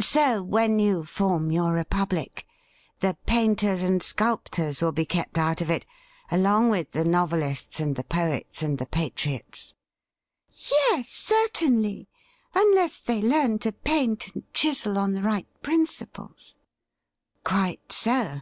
[0.00, 2.46] So when you form your republic,
[3.00, 5.84] the painters• and sculptors will be kept out of it,
[6.30, 9.74] along with the uovelists, and the poets, and the patriots
[10.48, 12.08] i" CLELIA VINE 5a * Yes, certainly,
[12.54, 16.56] unless they learn to paint and chisel on the right principles.''
[17.44, 18.40] Quite so.